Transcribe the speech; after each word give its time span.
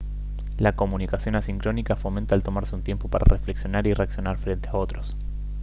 la 0.57 0.75
comunicación 0.75 1.35
asincrónica 1.35 1.95
fomenta 1.95 2.33
el 2.33 2.41
tomarse 2.41 2.73
un 2.73 2.81
tiempo 2.81 3.07
para 3.07 3.25
reflexionar 3.27 3.85
y 3.85 3.93
reaccionar 3.93 4.39
frente 4.39 4.67
a 4.69 4.75
otros 4.77 5.15